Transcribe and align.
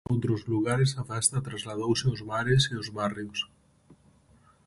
Noutros 0.07 0.41
lugares 0.53 0.91
a 1.01 1.03
festa 1.11 1.45
trasladouse 1.47 2.03
aos 2.07 2.21
bares 2.29 2.61
e 2.73 2.75
aos 2.77 2.89
barrios. 2.97 3.39